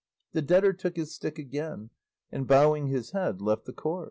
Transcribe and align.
The 0.31 0.41
debtor 0.41 0.73
took 0.73 0.95
his 0.95 1.13
stick 1.13 1.37
again, 1.37 1.91
and 2.31 2.47
bowing 2.47 2.87
his 2.87 3.11
head 3.11 3.39
left 3.39 3.65
the 3.65 3.71
court. 3.73 3.99